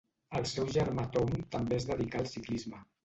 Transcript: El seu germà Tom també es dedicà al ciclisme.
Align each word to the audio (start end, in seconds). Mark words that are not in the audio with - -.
El 0.37 0.45
seu 0.51 0.71
germà 0.77 1.05
Tom 1.17 1.35
també 1.57 1.79
es 1.81 1.85
dedicà 1.91 2.23
al 2.23 2.31
ciclisme. 2.33 2.83